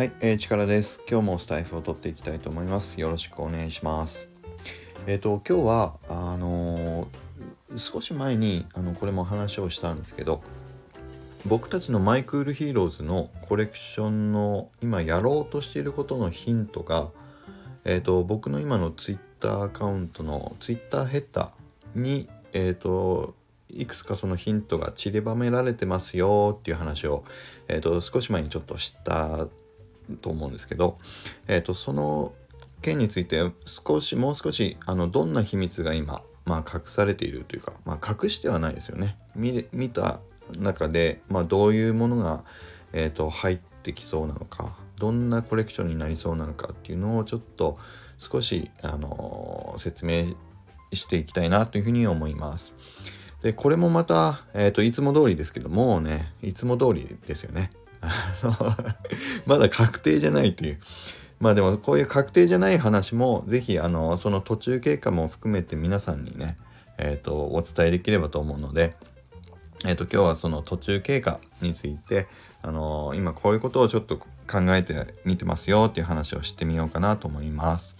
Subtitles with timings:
[0.00, 1.02] はい、えー、力です。
[1.06, 2.98] 今日もスタイフを取っていきたいと思います。
[3.02, 4.28] よろしくお願いします。
[5.06, 10.42] えっ、ー、と、今日は、あのー、少し前に、あの、これも話をしたんですけど、
[11.44, 17.10] 僕たちのマイクールヒーローズのコレクションの今やろうとしていることのヒントが、
[17.84, 23.34] えっ、ー、と、僕の今のツイッターアカウントのツイッターヘッダーに、えっ、と、
[23.68, 27.22] いくつかそのヒントが散りばめられてますよっていう話を、
[27.68, 29.46] えーと少し前にちょっと知った
[30.16, 30.98] と思うんですけど、
[31.48, 32.32] えーと、その
[32.82, 39.18] 件について少しもう少しあのどんな秘密が今、まあ、隠されているというか、まあ、隠してはないですよね。
[39.34, 40.20] 見見た
[40.58, 42.44] 中で、まあ、どういうものが、
[42.92, 47.78] えーと、入ってきそうなのかどんなコレクションになりそうなのかっていうのをちょっと
[48.18, 50.34] 少し、あのー、説明
[50.92, 52.74] していきたいなというふうに思います。
[53.42, 57.72] で、これもまた、えっ、ー、と、いつも通りですけどもね、いつも通りですよね。
[59.46, 60.78] まだ確定じゃないという。
[61.38, 66.56] まあでもこういう確定じゃない話もぜひあのその途中経過も含めて皆さんにね、
[66.98, 68.94] え、ー、とお伝えできればと思うので、
[69.86, 72.28] え、ー、と今日はその途中経過について
[72.62, 74.26] あの、今こういうことをちょっと考
[74.74, 77.96] えてみてますよっていう話をしてみようかなと思います。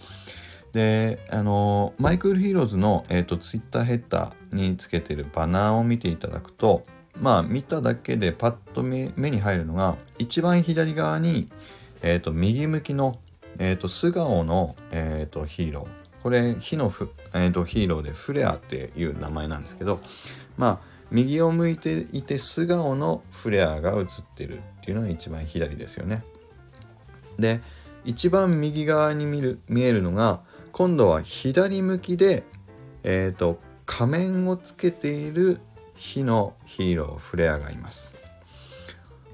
[0.73, 6.83] で、あのマイクルヒーローズの、えーと、ツイッターヘッダーにつけてるバナーを見ていただくと、
[7.19, 11.49] まあ見ただけでパッと目に入るのが一番左側に、
[12.01, 13.19] えーと、右向きの、
[13.59, 15.87] えーと、素顔の、えーと、ヒーロー
[16.23, 19.99] これ火のふ、えー、とヒーローでフレアっていう名前なんですけど
[20.57, 26.23] まあ右を向いていて素顔のフレアが映ってるっていうのが一番左ですよね。
[27.37, 27.59] で
[28.05, 32.43] 一番右側に見る見えるのが今度は左向きで、
[33.03, 33.59] えーと
[33.91, 35.59] 仮面をつけている
[36.01, 38.15] 火のヒーローフレアがいます。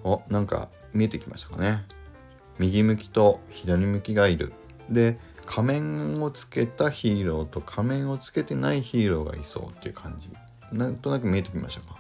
[0.04, 1.86] おなんか見えてきましたかね。
[2.60, 4.52] 右向きと左向きがいる。
[4.90, 10.30] で仮面をつけたヒーローと仮面をつけてないヒーローがいそうっていう感じ。
[10.74, 11.96] なんとなく見えてきましたか。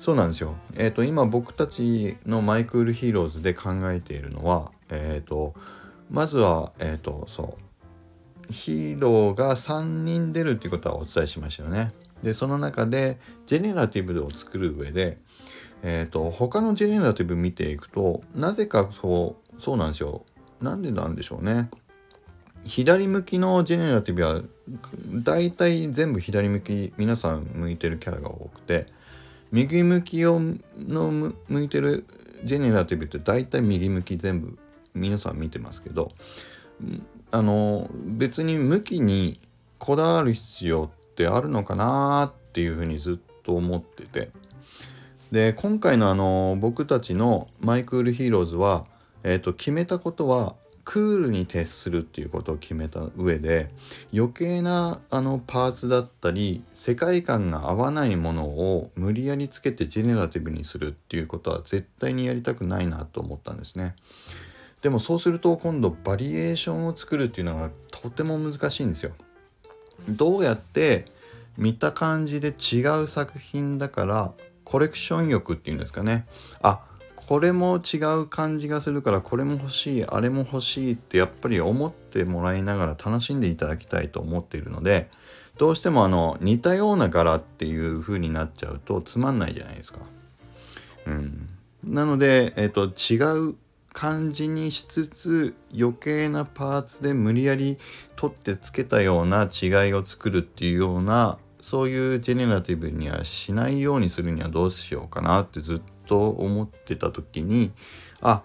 [0.00, 0.56] そうなんですよ。
[0.74, 5.54] えっ、ー、と今僕たちのマイクールヒーローズで考えているのはえっ、ー、と
[6.10, 7.56] まずはえっ、ー、とそ
[8.50, 8.52] う。
[8.52, 11.92] ヒーローが3人出るっていうことはお伝えしましたよね。
[12.22, 15.18] でその中でジェネラティブを作る上で、
[15.82, 20.24] えーと、他のジェネラティブ見ていくとなぜかそうそうなんですよ。
[20.60, 21.70] なんでなんでしょうね。
[22.64, 24.42] 左向きのジェネラティブは
[25.22, 28.86] 大体全部左向き皆さん向いてるキャラが多くて
[29.52, 30.40] 右向きを
[30.76, 32.04] の向いてる
[32.44, 34.58] ジェネラティブって大体右向き全部
[34.94, 36.10] 皆さん見てますけど
[37.30, 39.40] あの別に向きに
[39.78, 44.30] こだわる必要ってあるのかなっていうふうにずっと思ってて
[45.32, 48.86] で今回のあの僕たちのマイクールヒーローズは、
[49.24, 53.68] えー、と決めたことはクールに徹するっていうことを決めた上で
[54.14, 63.96] 余計なあのパーツだったり世界観が合わないものを無理やりつけてジェネラティブにするっていうことは絶対にやりたくないなと思ったんですね。
[64.80, 69.12] でもそうすると今度バリエーションを作るっていうのがとても難しいんですよ。
[70.10, 71.04] どうやって
[71.56, 74.32] 見た感じで違う作品だから
[74.64, 76.26] コレクション欲っていうんですかね
[76.62, 76.84] あ
[77.16, 85.10] これも違う感じがするからこれも欲しいあれも欲しいってやっぱり思ってもらいながら楽しんでいただきたいと思っているので
[85.58, 89.98] どうしてもあの似たような柄っていう風になっちゃうとつまんないじゃないですか。
[91.06, 91.48] うん、
[91.84, 93.16] なので、えっと、違
[93.50, 93.56] う
[93.98, 97.78] 感じにしつつ余計なパーツで無理やり
[98.14, 107.72] 取ってつけたような違いを作るっていうようなそういうジェネラティブにはしないようにするにはどうしようかなってずっと思ってた時に
[108.20, 108.44] あ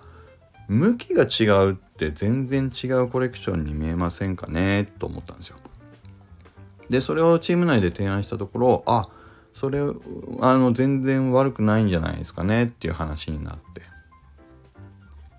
[0.69, 5.57] 向きが違うって全然違うコレクションに見えませんかねと思ったんですよ。
[6.89, 9.07] でそれをチーム内で提案したところあ
[9.53, 13.93] それあの全然悪くないんじゃないですかねっていう話になって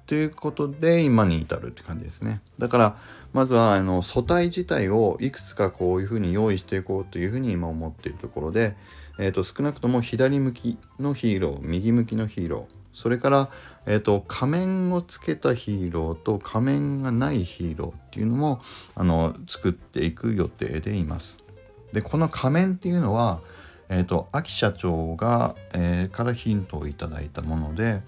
[0.07, 2.43] ということで今に至るって感じですね。
[2.59, 2.97] だから
[3.33, 8.77] まずはあの素体自体をいくつかこういうふうに用意していこうというふうに今思っているところで、
[9.19, 13.51] えー、と少なくとも左向きのヒーロー右向きのヒーローそれから、
[13.87, 18.63] えーと、仮面をつけたヒーローと仮面がないヒーローっていうのも
[18.95, 21.45] あの作っていく予定でいます。
[21.93, 23.41] でこの仮面っていうのは、
[23.89, 28.03] えーと、秋社長が、えー、からヒントをいただいたもので、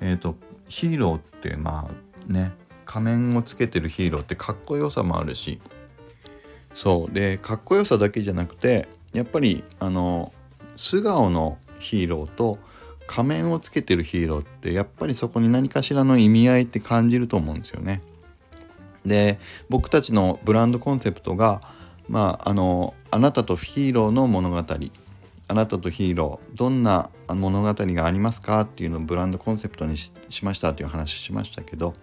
[0.00, 0.36] えーと
[0.68, 2.52] ヒーローってまあね
[2.84, 5.60] 仮面をつけてるヒーローってかっこよさもあるし。
[6.74, 7.12] そう。
[7.12, 10.32] でかっこよさだけじゃなくてやっぱりあの
[10.76, 12.58] 素顔のヒーローと
[13.06, 18.02] 仮面をつけてるヒーローってやっぱりそこに何かしらの意味合いって感じると思うんですよね。
[19.04, 19.38] で
[19.68, 21.62] 僕たちのブランドコンセプトが
[22.08, 24.62] まああのあなたとヒーローの物語。
[25.48, 30.12] あなたとヒーローどんな物語がありますかっていうのをブランドコンセプトにし
[30.44, 31.94] ましたという話しましたけど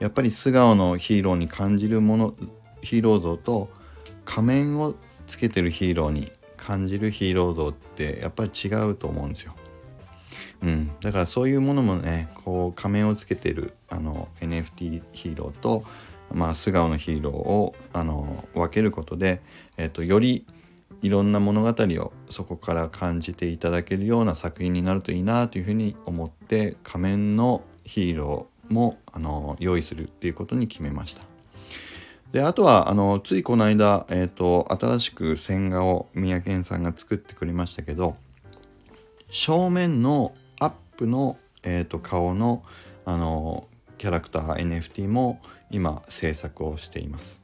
[0.00, 2.34] やっぱり素顔のヒーローに感じるもの
[2.82, 3.68] ヒーロー像と
[4.24, 4.94] 仮面を
[5.26, 9.54] つけてるヒーローに感じるヒーロー像ってやっぱり違うと思うんですよ。
[10.60, 15.84] うん、だからそういうものもねこう仮面をつけてるあの NFT ヒーローと、
[16.32, 19.40] まあ、素顔のヒーローをあの分けることで、
[19.76, 20.44] えーと、より
[21.02, 31.24] いろんな物語をそこから感じていただけるような作品になるといいなというふうに思って仮面のヒーローもあの用意するっていうことに決めました。
[32.32, 38.16] であとはあのついこの間、えーと、新しく線画を三宅さんが作ってくれましたけど
[39.30, 42.62] 正面のアップの、えーと、顔の
[43.06, 43.66] あの
[43.96, 45.40] キャラクター NFT も
[45.70, 47.42] 今制作をしています。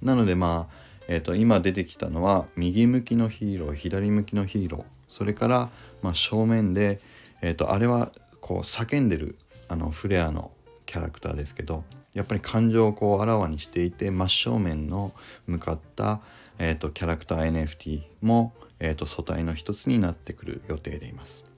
[0.00, 0.74] なのでまあ、
[1.10, 5.68] えーと、今出てきたのは右向きのヒーロー左向きのヒーローそれから、
[6.02, 7.00] まあ、正面で、
[7.42, 9.36] えー、とあれはこう叫んでる
[9.66, 10.52] あのフレアの
[10.86, 11.82] キャラクターですけど
[12.14, 15.12] やっぱり感情をこうあらわにしていて真正面の
[15.48, 16.20] 向かった、
[16.60, 21.49] えーと、キャラクター NFT も、えーと、素体の一つになってくる予定でいます。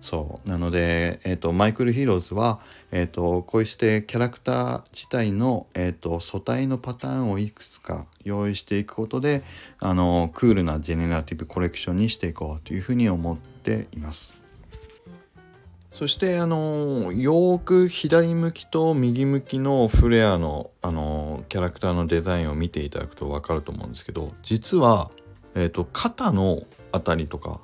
[0.00, 2.60] そうなので、えーと、マイクル・ヒーローズは、
[2.90, 9.42] えー、とこうしてキャラクター自体の、えー、と素体のパターンをいくつか用意していくことで
[9.78, 14.40] あのクールなジェネラティブコレクションにしていこうというふうに思っています。
[16.00, 25.10] そしてあのよく左向きと右向きのフレアのあのキャラクターのデザインを見ていただくと分かると思うんですけど実は、
[25.54, 27.60] えーと、肩の辺りとか、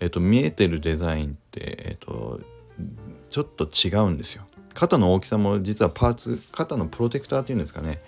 [0.00, 2.40] えーと、見えてるデザインって、えーと、
[3.28, 4.44] ちょっと違うんですよ。
[4.78, 8.00] 肩の大きさも実はパーツ肩のプロテクターっていうんですかね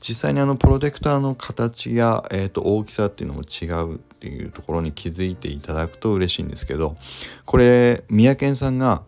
[0.00, 6.96] 実際にあのプロテクターの形や、えー、と大きさっていうのも違うっていうところに気づいていただくと嬉しいんですけど
[7.44, 9.04] これ三宅さんが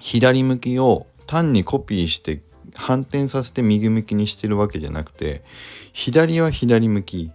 [0.00, 2.42] 左向きを単にコピーして
[2.74, 5.44] 反転させて右向きにしてるわけじゃなくて
[5.92, 7.30] 左は左向き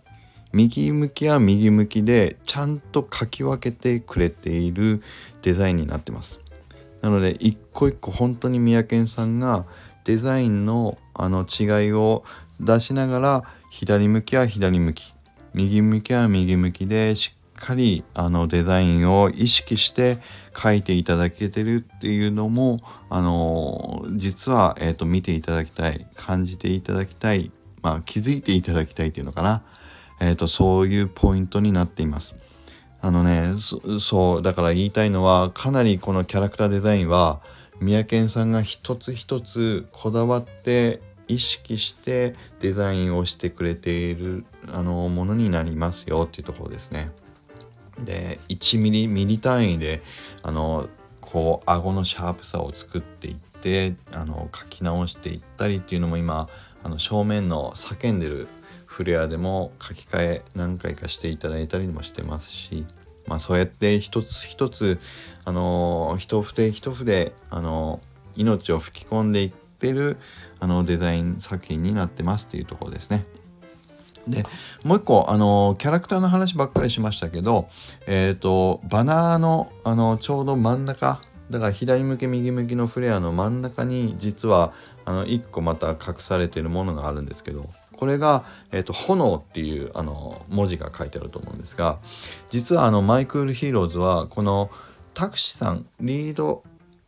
[0.51, 5.01] 右向きは右向きでちゃんと書き分けてくれている
[5.42, 6.40] デザインになってます。
[7.01, 9.66] なので一個一個本当に三宅さんが
[10.04, 12.24] デザインのあの違いを
[12.60, 15.13] 出しながら左向きは左向き
[15.54, 20.19] 右向きは右向きでしっかりあのデザインを意識して
[20.56, 22.80] 書いていただけてるっていうのも
[23.10, 27.51] あの実は、えーと、見ていただきたい感じていただきたい、
[27.81, 29.63] まあ、気づいていただきたいっていうのかな、
[30.19, 32.36] えーと、そういうポイントになっています。
[33.01, 33.54] あのね
[34.01, 37.39] そうだから言いたいのはかなりこのキャラクターデザインは
[37.80, 47.12] 三宅さんが一つ一つこだわって意識してデザインをしてくれているあのものになりますよっていうところですね。
[48.04, 50.01] で1ミリミリ単位で
[50.44, 50.89] あの
[51.22, 56.50] こう顎のシャープさを作っていってあの書き直していったりっていうのも今
[56.83, 58.48] あの正面の叫んでる
[59.00, 62.86] フレアでも書き換え何回かしていただいたりもしてますし、
[63.28, 65.00] まあ、そうやって一つ一つ
[65.46, 68.01] あの一筆一筆あの
[68.36, 70.18] 命を吹き込んでいってる
[70.60, 73.25] あのデザイン作品になってますっていうところですね。
[74.27, 74.44] で
[74.84, 77.70] もう一個あのキャラクターの話ばっかりしましたけど
[78.06, 84.74] えっ、ー、とバナーのあのちょうど真ん中だから左向き右向きのフレアの真ん中に実は
[85.06, 92.00] あの1個また隠されてるものがあるんですけどこれが、えーと、炎っていうあの文字が書いてあると思うんですが
[92.50, 94.72] 実はあのマイクールヒーローズはこの
[95.13, 96.63] タクシーさんリード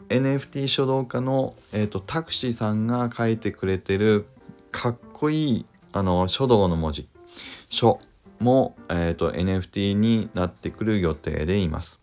[0.10, 4.25] NFT 書道家の、えーとタクシーさんが書いてくれてる
[4.74, 7.07] かっこいいあの書道の文字
[7.69, 7.98] 書
[8.41, 12.01] も、えーと、NFT になってくる予定でいます。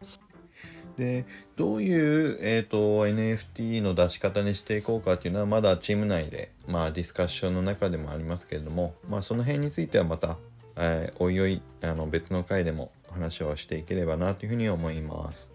[0.98, 1.26] で
[1.56, 10.36] どういう、えーと、NFT の出し方にしていこうかっていうのはまだチーム内で、まあ、ディスカッションの中でもありますけれども、まあ、その辺についてはまた、
[10.76, 15.52] えー、おいおいあの別の回でも話をしていければなというふうに思います。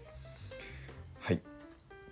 [1.20, 1.40] はい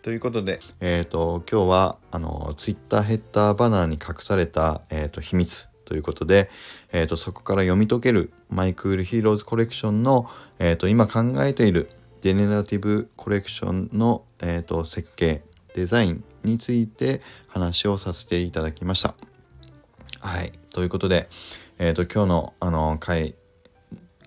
[0.03, 6.49] ということで、えっ、ー、と今日はあの Twitter ヘッダーバナーに隠された、えーと秘密ということで、
[6.93, 10.27] えーと、そこから読み解けるマイクールヒーローズコレクションの、
[10.59, 11.91] えーと、今考えている
[12.23, 15.43] ジェネラティブコレクションの、えーと、設計
[15.75, 19.15] デザインについて話をさせていただきました。
[20.21, 21.29] はいということで、
[21.81, 23.35] えー、と今日のあの回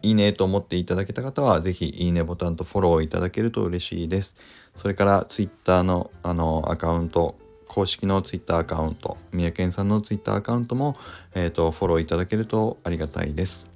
[0.02, 4.36] いいねと思っていただけた方は、ぜひいいねボタンとフォローいただけると嬉しいです。
[4.76, 7.36] それから Twitter のあのアカウント、
[7.68, 10.98] 公式の Twitter アカウント、三宅さんの Twitter アカウントも、
[11.34, 13.75] えーと、フォローいただけるとありがたいです。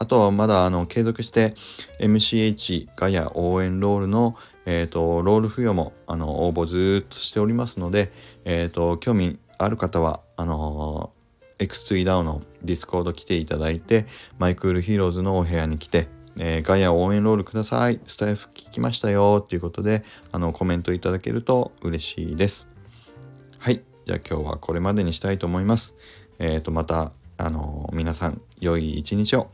[0.00, 1.54] あとはまだあの継続して
[2.00, 8.10] MCH ガヤ応援ロールの、えーと、ロール付与もあの応募ずっとしておりますので、
[8.46, 14.06] えーと、興味ある方はあのー、X2DAO の Discord 来ていただいて
[14.38, 18.00] マイクールヒーローズのお部屋に来てえー、ガイア応援ロールください。
[18.06, 19.42] スタイフ聞きましたよ。
[19.44, 22.68] っていうことで、あの、コメントいただけると嬉しいです。
[23.58, 23.82] はい。
[24.06, 25.96] じゃあ今日はこれまでにしたいと思います。
[26.38, 29.50] えっ、ー、と、また、あの、皆さん、良い一日を。